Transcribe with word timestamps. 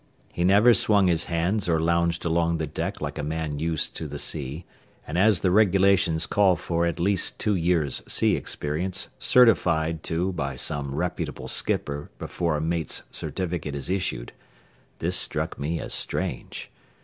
He 0.33 0.43
never 0.43 0.73
swung 0.73 1.05
his 1.05 1.25
hands 1.25 1.69
or 1.69 1.79
lounged 1.79 2.25
along 2.25 2.57
the 2.57 2.65
deck 2.65 3.01
like 3.01 3.19
a 3.19 3.23
man 3.23 3.59
used 3.59 3.95
to 3.97 4.07
the 4.07 4.17
sea, 4.17 4.65
and 5.05 5.15
as 5.15 5.41
the 5.41 5.51
regulations 5.51 6.25
call 6.25 6.55
for 6.55 6.87
at 6.87 6.99
least 6.99 7.37
two 7.37 7.53
years' 7.53 8.01
sea 8.07 8.35
experience 8.35 9.09
certified 9.19 10.01
to 10.05 10.31
by 10.31 10.55
some 10.55 10.95
reputable 10.95 11.47
skipper 11.47 12.09
before 12.17 12.57
a 12.57 12.61
mate's 12.61 13.03
certificate 13.11 13.75
is 13.75 13.91
issued, 13.91 14.31
this 14.97 15.15
struck 15.15 15.59
me 15.59 15.79
as 15.79 15.93
strange. 15.93 16.71